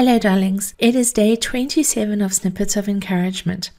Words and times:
Hello, 0.00 0.18
darlings. 0.18 0.72
It 0.78 0.94
is 0.94 1.12
day 1.12 1.36
27 1.36 2.22
of 2.22 2.32
Snippets 2.32 2.74
of 2.74 2.88
Encouragement. 2.88 3.70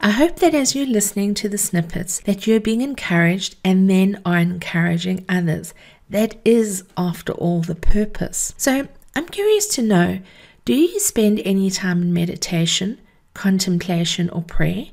I 0.00 0.10
hope 0.10 0.40
that 0.40 0.52
as 0.52 0.74
you're 0.74 0.84
listening 0.84 1.34
to 1.34 1.48
the 1.48 1.56
snippets, 1.56 2.18
that 2.22 2.48
you're 2.48 2.58
being 2.58 2.80
encouraged 2.80 3.54
and 3.64 3.88
then 3.88 4.20
are 4.26 4.38
encouraging 4.38 5.24
others. 5.28 5.74
That 6.10 6.34
is, 6.44 6.82
after 6.96 7.32
all, 7.32 7.60
the 7.60 7.76
purpose. 7.76 8.54
So, 8.56 8.88
I'm 9.14 9.28
curious 9.28 9.68
to 9.76 9.82
know 9.82 10.18
do 10.64 10.74
you 10.74 10.98
spend 10.98 11.40
any 11.44 11.70
time 11.70 12.02
in 12.02 12.12
meditation, 12.12 12.98
contemplation, 13.34 14.28
or 14.30 14.42
prayer? 14.42 14.86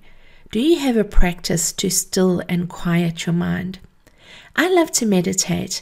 Do 0.52 0.60
you 0.60 0.78
have 0.78 0.98
a 0.98 1.04
practice 1.04 1.74
to 1.74 1.90
still 1.90 2.44
and 2.48 2.70
quiet 2.70 3.26
your 3.26 3.34
mind? 3.34 3.80
I 4.56 4.72
love 4.72 4.92
to 4.92 5.08
meditate, 5.08 5.82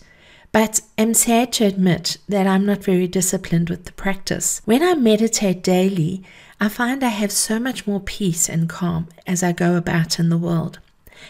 but 0.54 0.82
am 1.00 1.16
sad 1.16 1.52
to 1.52 1.66
admit 1.66 2.18
that 2.30 2.46
I'm 2.46 2.66
not 2.66 2.84
very 2.84 3.08
disciplined 3.08 3.70
with 3.72 3.86
the 3.86 3.92
practice. 3.94 4.62
When 4.66 4.84
I 4.84 4.94
meditate 4.94 5.64
daily, 5.64 6.24
I 6.62 6.70
find 6.70 7.04
I 7.04 7.10
have 7.10 7.32
so 7.32 7.60
much 7.60 7.88
more 7.88 8.00
peace 8.00 8.48
and 8.48 8.70
calm 8.70 9.08
as 9.28 9.42
I 9.42 9.52
go 9.52 9.76
about 9.76 10.20
in 10.20 10.30
the 10.30 10.38
world. 10.38 10.80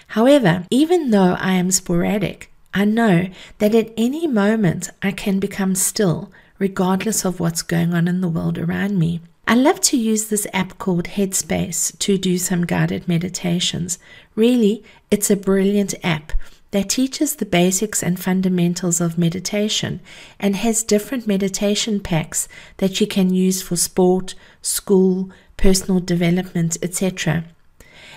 However, 0.07 0.65
even 0.69 1.11
though 1.11 1.37
I 1.39 1.53
am 1.53 1.71
sporadic, 1.71 2.51
I 2.73 2.83
know 2.83 3.29
that 3.59 3.73
at 3.73 3.93
any 3.95 4.27
moment 4.27 4.89
I 5.01 5.11
can 5.11 5.39
become 5.39 5.73
still, 5.73 6.29
regardless 6.59 7.23
of 7.23 7.39
what's 7.39 7.61
going 7.61 7.93
on 7.93 8.09
in 8.09 8.19
the 8.19 8.27
world 8.27 8.57
around 8.57 8.99
me. 8.99 9.21
I 9.47 9.55
love 9.55 9.79
to 9.81 9.97
use 9.97 10.25
this 10.25 10.47
app 10.51 10.77
called 10.79 11.05
Headspace 11.05 11.97
to 11.99 12.17
do 12.17 12.37
some 12.37 12.65
guided 12.65 13.07
meditations. 13.07 13.99
Really, 14.35 14.83
it's 15.09 15.29
a 15.29 15.35
brilliant 15.37 15.93
app 16.03 16.33
that 16.73 16.89
teaches 16.89 17.35
the 17.35 17.45
basics 17.45 18.01
and 18.01 18.19
fundamentals 18.19 18.99
of 18.99 19.15
meditation 19.15 19.99
and 20.39 20.55
has 20.55 20.81
different 20.81 21.27
meditation 21.27 21.99
packs 21.99 22.47
that 22.77 22.99
you 22.99 23.05
can 23.05 23.31
use 23.31 23.61
for 23.61 23.75
sport, 23.75 24.33
school, 24.59 25.29
personal 25.55 25.99
development, 25.99 26.75
etc. 26.81 27.45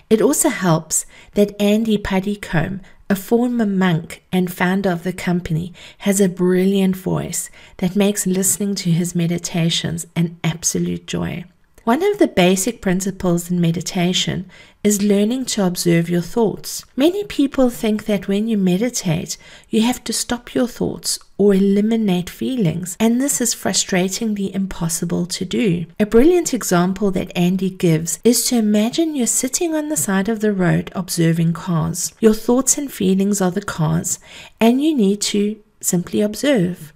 It 0.09 0.23
also 0.23 0.49
helps 0.49 1.05
that 1.35 1.55
Andy 1.61 1.99
Puddicombe, 1.99 2.81
a 3.11 3.15
former 3.15 3.67
monk 3.67 4.23
and 4.33 4.51
founder 4.51 4.91
of 4.91 5.03
the 5.03 5.13
company, 5.13 5.75
has 5.99 6.19
a 6.19 6.27
brilliant 6.27 6.97
voice 6.97 7.51
that 7.77 7.95
makes 7.95 8.27
listening 8.27 8.75
to 8.77 8.91
his 8.91 9.15
meditations 9.15 10.07
an 10.17 10.41
absolute 10.43 11.07
joy. 11.07 11.45
One 11.87 12.03
of 12.03 12.19
the 12.19 12.27
basic 12.27 12.81
principles 12.81 13.49
in 13.49 13.61
meditation 13.61 14.51
is 14.83 15.05
learning 15.05 15.45
to 15.45 15.65
observe 15.65 16.11
your 16.11 16.21
thoughts. 16.21 16.85
Many 16.97 17.23
people 17.23 17.71
think 17.71 18.07
that 18.07 18.27
when 18.27 18.49
you 18.49 18.59
meditate, 18.59 19.37
you 19.71 19.83
have 19.83 20.03
to 20.03 20.13
stop 20.13 20.53
your 20.53 20.67
thoughts 20.67 21.21
or 21.39 21.55
eliminate 21.55 22.29
feelings, 22.29 22.97
and 22.99 23.21
this 23.21 23.41
is 23.41 23.55
frustratingly 23.55 24.53
impossible 24.53 25.27
to 25.27 25.45
do. 25.45 25.87
A 26.01 26.07
brilliant 26.07 26.53
example 26.53 27.13
that 27.13 27.31
Andy 27.39 27.71
gives 27.71 28.19
is 28.25 28.45
to 28.49 28.57
imagine 28.57 29.15
you're 29.15 29.29
sitting 29.29 29.73
on 29.77 29.89
the 29.89 29.97
side 29.97 30.29
of 30.29 30.41
the 30.41 30.53
road 30.53 30.91
observing 30.97 31.53
cars. 31.53 32.13
Your 32.19 32.35
thoughts 32.35 32.77
and 32.77 32.93
feelings 32.93 33.41
are 33.41 33.53
the 33.53 33.63
cars, 33.63 34.19
and 34.61 34.83
you 34.83 34.93
need 34.93 35.21
to 35.21 35.63
simply 35.81 36.21
observe. 36.21 36.93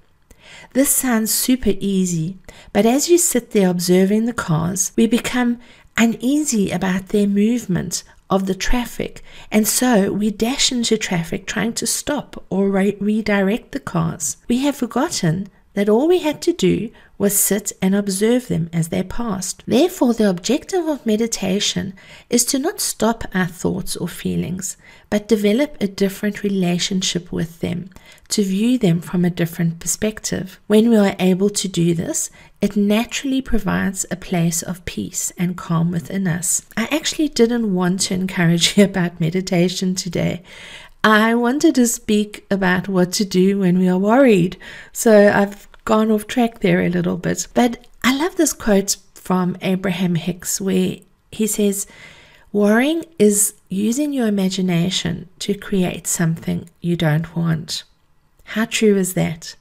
This 0.73 0.89
sounds 0.89 1.35
super 1.35 1.73
easy, 1.81 2.39
but 2.73 2.87
as 2.87 3.09
you 3.09 3.19
sit 3.19 3.51
there 3.51 3.69
observing 3.69 4.27
the 4.27 4.33
cars, 4.33 4.93
we 4.97 5.09
become 5.09 5.59
uneasy 5.97 6.71
about 6.71 7.09
their 7.09 7.27
movement 7.27 8.05
of 8.31 8.47
the 8.47 8.55
traffic, 8.55 9.23
and 9.51 9.67
so 9.67 10.13
we 10.13 10.31
dash 10.31 10.71
into 10.71 10.97
traffic 10.97 11.45
trying 11.45 11.73
to 11.73 11.87
stop 11.89 12.45
or 12.51 12.71
re- 12.71 12.97
redirect 13.01 13.73
the 13.73 13.81
cars. 13.81 14.37
We 14.47 14.59
have 14.59 14.77
forgotten 14.77 15.49
that 15.75 15.89
all 15.89 16.09
we 16.09 16.19
had 16.19 16.43
to 16.43 16.53
do 16.53 16.91
was 17.17 17.39
sit 17.39 17.71
and 17.83 17.95
observe 17.95 18.49
them 18.49 18.71
as 18.73 18.89
they 18.89 19.03
passed. 19.03 19.63
Therefore, 19.67 20.15
the 20.15 20.29
objective 20.29 20.87
of 20.87 21.05
meditation 21.05 21.93
is 22.31 22.47
to 22.47 22.59
not 22.59 22.81
stop 22.81 23.25
our 23.35 23.47
thoughts 23.47 23.95
or 23.95 24.09
feelings, 24.09 24.79
but 25.11 25.29
develop 25.29 25.77
a 25.81 25.87
different 25.87 26.43
relationship 26.43 27.31
with 27.31 27.61
them, 27.61 27.91
to 28.29 28.43
view 28.43 28.79
them 28.79 29.03
from 29.03 29.25
a 29.25 29.31
different 29.31 29.81
perspective. 29.81 30.59
When 30.67 30.89
we 30.89 30.97
are 30.97 31.15
able 31.19 31.51
to 31.51 31.69
do 31.69 31.93
this, 31.93 32.31
it 32.63 32.75
naturally 32.75 33.43
provides 33.43 34.07
a 34.11 34.17
place 34.17 34.63
of 34.63 34.85
peace 34.87 35.31
and 35.37 35.59
calm 35.59 35.91
within 35.91 36.27
us. 36.27 36.63
I 36.75 36.89
actually 36.91 37.29
didn't 37.29 37.75
want 37.75 38.01
to 38.03 38.15
encourage 38.15 38.77
you 38.79 38.85
about 38.85 39.21
meditation 39.21 39.95
today. 39.95 40.43
I 41.03 41.35
wanted 41.35 41.75
to 41.77 41.87
speak 41.87 42.45
about 42.51 42.89
what 42.89 43.13
to 43.13 43.25
do 43.25 43.59
when 43.59 43.79
we 43.79 43.89
are 43.89 43.99
worried. 43.99 44.59
So 44.93 45.33
I've 45.35 45.67
gone 45.85 46.11
off 46.11 46.27
track 46.27 46.61
there 46.61 46.83
a 46.83 46.91
little 46.91 47.17
bit. 47.17 47.49
But 47.55 47.87
I 48.05 48.17
love 48.17 48.37
this 48.37 48.53
quote 48.53 48.97
from 49.15 49.57
Abraham 49.63 50.15
Hicks 50.15 50.61
where 50.61 50.97
he 51.33 51.47
says, 51.47 51.87
Worrying 52.53 53.05
is 53.19 53.55
using 53.69 54.13
your 54.13 54.27
imagination 54.27 55.29
to 55.39 55.55
create 55.55 56.07
something 56.07 56.69
you 56.81 56.97
don't 56.97 57.35
want. 57.37 57.85
How 58.45 58.65
true 58.65 58.97
is 58.97 59.15
that? 59.15 59.55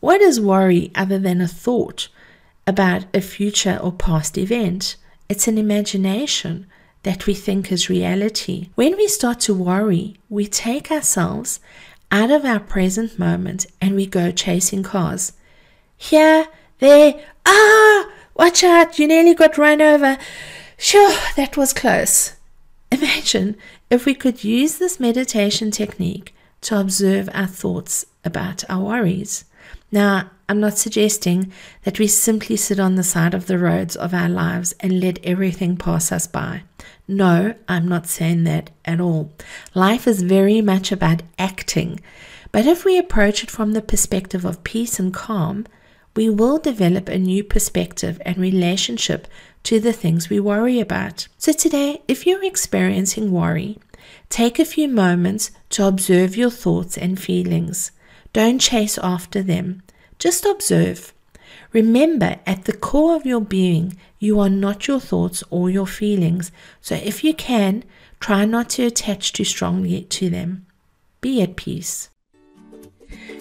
What 0.00 0.20
is 0.20 0.40
worry 0.40 0.92
other 0.94 1.18
than 1.18 1.40
a 1.40 1.48
thought 1.48 2.08
about 2.66 3.04
a 3.12 3.20
future 3.20 3.78
or 3.82 3.90
past 3.92 4.38
event? 4.38 4.96
It's 5.28 5.48
an 5.48 5.58
imagination 5.58 6.66
that 7.02 7.26
we 7.26 7.34
think 7.34 7.70
is 7.70 7.88
reality. 7.88 8.70
When 8.74 8.96
we 8.96 9.08
start 9.08 9.40
to 9.40 9.54
worry, 9.54 10.16
we 10.28 10.46
take 10.46 10.90
ourselves 10.90 11.60
out 12.10 12.30
of 12.30 12.44
our 12.44 12.60
present 12.60 13.18
moment 13.18 13.66
and 13.80 13.94
we 13.94 14.06
go 14.06 14.30
chasing 14.30 14.82
cars. 14.82 15.32
Here, 15.96 16.46
there, 16.78 17.20
ah, 17.46 18.10
watch 18.34 18.64
out, 18.64 18.98
you 18.98 19.06
nearly 19.06 19.34
got 19.34 19.58
run 19.58 19.80
over. 19.80 20.18
Sure, 20.76 21.14
that 21.36 21.56
was 21.56 21.72
close. 21.72 22.34
Imagine 22.90 23.56
if 23.90 24.06
we 24.06 24.14
could 24.14 24.44
use 24.44 24.78
this 24.78 24.98
meditation 25.00 25.70
technique 25.70 26.34
to 26.62 26.78
observe 26.78 27.28
our 27.34 27.46
thoughts 27.46 28.04
about 28.24 28.64
our 28.68 28.84
worries. 28.84 29.44
Now, 29.90 30.30
I'm 30.48 30.60
not 30.60 30.78
suggesting 30.78 31.52
that 31.84 31.98
we 31.98 32.06
simply 32.06 32.56
sit 32.56 32.80
on 32.80 32.94
the 32.94 33.02
side 33.02 33.34
of 33.34 33.46
the 33.46 33.58
roads 33.58 33.96
of 33.96 34.14
our 34.14 34.28
lives 34.28 34.74
and 34.80 35.00
let 35.00 35.24
everything 35.24 35.76
pass 35.76 36.10
us 36.10 36.26
by. 36.26 36.62
No, 37.06 37.54
I'm 37.68 37.88
not 37.88 38.06
saying 38.06 38.44
that 38.44 38.70
at 38.84 39.00
all. 39.00 39.32
Life 39.74 40.06
is 40.06 40.22
very 40.22 40.60
much 40.60 40.92
about 40.92 41.22
acting. 41.38 42.00
But 42.52 42.66
if 42.66 42.84
we 42.84 42.98
approach 42.98 43.42
it 43.42 43.50
from 43.50 43.72
the 43.72 43.82
perspective 43.82 44.44
of 44.44 44.64
peace 44.64 44.98
and 44.98 45.12
calm, 45.12 45.66
we 46.16 46.28
will 46.28 46.58
develop 46.58 47.08
a 47.08 47.18
new 47.18 47.44
perspective 47.44 48.20
and 48.24 48.36
relationship 48.38 49.28
to 49.64 49.78
the 49.78 49.92
things 49.92 50.28
we 50.28 50.40
worry 50.40 50.80
about. 50.80 51.28
So, 51.36 51.52
today, 51.52 52.02
if 52.08 52.26
you're 52.26 52.44
experiencing 52.44 53.30
worry, 53.30 53.78
take 54.28 54.58
a 54.58 54.64
few 54.64 54.88
moments 54.88 55.50
to 55.70 55.86
observe 55.86 56.36
your 56.36 56.50
thoughts 56.50 56.96
and 56.96 57.20
feelings. 57.20 57.92
Don't 58.32 58.58
chase 58.58 58.98
after 58.98 59.42
them. 59.42 59.82
Just 60.18 60.44
observe. 60.44 61.12
Remember, 61.72 62.36
at 62.46 62.64
the 62.64 62.72
core 62.72 63.16
of 63.16 63.26
your 63.26 63.40
being, 63.40 63.96
you 64.18 64.40
are 64.40 64.48
not 64.48 64.88
your 64.88 65.00
thoughts 65.00 65.44
or 65.50 65.70
your 65.70 65.86
feelings. 65.86 66.50
So 66.80 66.94
if 66.94 67.22
you 67.22 67.34
can, 67.34 67.84
try 68.20 68.44
not 68.44 68.70
to 68.70 68.86
attach 68.86 69.32
too 69.32 69.44
strongly 69.44 70.02
to 70.02 70.30
them. 70.30 70.66
Be 71.20 71.42
at 71.42 71.56
peace. 71.56 72.10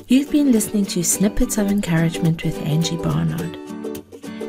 You've 0.07 0.31
been 0.31 0.51
listening 0.51 0.85
to 0.87 1.03
Snippets 1.03 1.57
of 1.57 1.69
Encouragement 1.69 2.43
with 2.43 2.61
Angie 2.65 2.97
Barnard. 2.97 3.57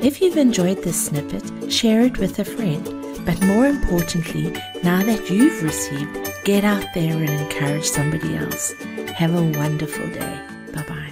If 0.00 0.20
you've 0.20 0.36
enjoyed 0.36 0.82
this 0.82 1.06
snippet, 1.06 1.72
share 1.72 2.02
it 2.02 2.18
with 2.18 2.38
a 2.38 2.44
friend. 2.44 2.84
But 3.26 3.42
more 3.42 3.66
importantly, 3.66 4.52
now 4.82 5.02
that 5.02 5.28
you've 5.28 5.62
received, 5.62 6.32
get 6.44 6.64
out 6.64 6.86
there 6.94 7.12
and 7.12 7.28
encourage 7.28 7.84
somebody 7.84 8.36
else. 8.36 8.72
Have 9.14 9.34
a 9.34 9.58
wonderful 9.58 10.06
day. 10.08 10.40
Bye 10.72 10.84
bye. 10.88 11.07